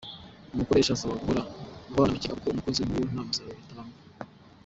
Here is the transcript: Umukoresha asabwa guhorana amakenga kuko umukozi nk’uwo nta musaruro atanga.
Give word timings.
Umukoresha 0.53 0.91
asabwa 0.93 1.17
guhorana 1.21 1.53
amakenga 2.07 2.35
kuko 2.37 2.47
umukozi 2.53 2.79
nk’uwo 2.87 3.05
nta 3.11 3.21
musaruro 3.27 3.57
atanga. 3.63 3.93